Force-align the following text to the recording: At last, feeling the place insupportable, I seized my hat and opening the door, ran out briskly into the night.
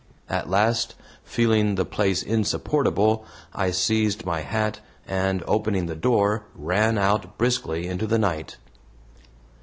At 0.29 0.49
last, 0.49 0.95
feeling 1.23 1.75
the 1.75 1.85
place 1.85 2.23
insupportable, 2.23 3.23
I 3.53 3.69
seized 3.69 4.25
my 4.25 4.39
hat 4.41 4.79
and 5.07 5.43
opening 5.47 5.85
the 5.85 5.95
door, 5.95 6.47
ran 6.55 6.97
out 6.97 7.37
briskly 7.37 7.85
into 7.85 8.07
the 8.07 8.17
night. 8.17 8.57